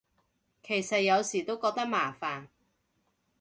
[0.63, 2.47] 其實有時都覺得麻煩